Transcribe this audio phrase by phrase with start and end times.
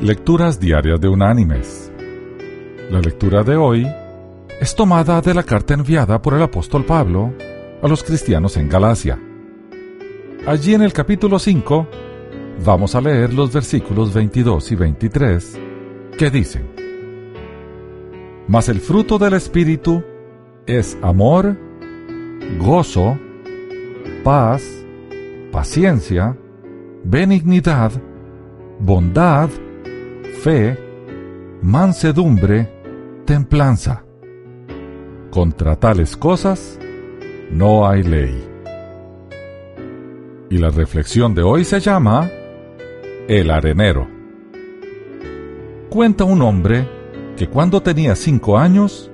[0.00, 1.90] Lecturas Diarias de Unánimes.
[2.88, 3.86] La lectura de hoy
[4.60, 7.34] es tomada de la carta enviada por el apóstol Pablo
[7.82, 9.18] a los cristianos en Galacia.
[10.46, 11.88] Allí en el capítulo 5
[12.64, 15.60] vamos a leer los versículos 22 y 23
[16.16, 16.68] que dicen,
[18.46, 20.04] Mas el fruto del Espíritu
[20.66, 21.56] es amor,
[22.60, 23.18] gozo,
[24.22, 24.62] paz,
[25.50, 26.38] paciencia,
[27.02, 27.90] benignidad,
[28.78, 29.50] bondad,
[30.38, 30.78] fe,
[31.62, 32.72] mansedumbre,
[33.24, 34.04] templanza.
[35.30, 36.78] Contra tales cosas
[37.50, 38.44] no hay ley.
[40.50, 42.30] Y la reflexión de hoy se llama
[43.26, 44.08] El arenero.
[45.90, 46.88] Cuenta un hombre
[47.36, 49.10] que cuando tenía cinco años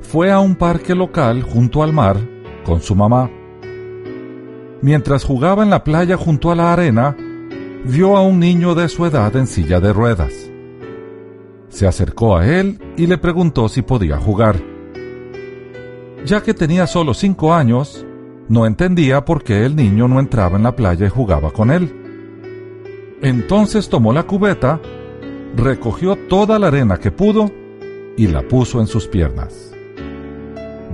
[0.00, 2.16] fue a un parque local junto al mar
[2.64, 3.30] con su mamá.
[4.82, 7.16] Mientras jugaba en la playa junto a la arena,
[7.84, 10.50] vio a un niño de su edad en silla de ruedas.
[11.76, 14.56] Se acercó a él y le preguntó si podía jugar.
[16.24, 18.06] Ya que tenía solo cinco años,
[18.48, 21.94] no entendía por qué el niño no entraba en la playa y jugaba con él.
[23.20, 24.80] Entonces tomó la cubeta,
[25.54, 27.50] recogió toda la arena que pudo
[28.16, 29.70] y la puso en sus piernas.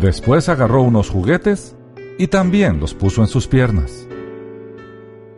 [0.01, 1.77] Después agarró unos juguetes
[2.19, 4.09] y también los puso en sus piernas.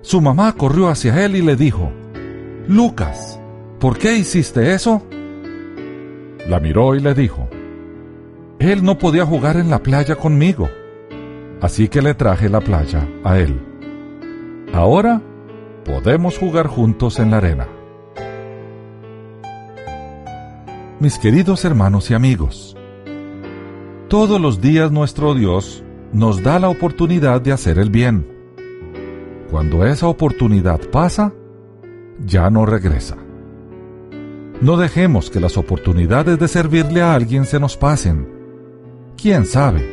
[0.00, 1.92] Su mamá corrió hacia él y le dijo,
[2.66, 3.38] Lucas,
[3.78, 5.02] ¿por qué hiciste eso?
[6.48, 7.48] La miró y le dijo,
[8.58, 10.68] Él no podía jugar en la playa conmigo,
[11.60, 13.58] así que le traje la playa a él.
[14.72, 15.22] Ahora
[15.84, 17.66] podemos jugar juntos en la arena.
[21.00, 22.76] Mis queridos hermanos y amigos,
[24.08, 28.26] todos los días nuestro Dios nos da la oportunidad de hacer el bien.
[29.50, 31.32] Cuando esa oportunidad pasa,
[32.24, 33.23] ya no regresa.
[34.60, 38.28] No dejemos que las oportunidades de servirle a alguien se nos pasen.
[39.20, 39.84] ¿Quién sabe?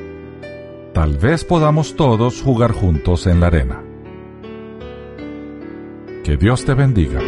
[0.94, 3.84] Tal vez podamos todos jugar juntos en la arena.
[6.24, 7.20] Que Dios te bendiga.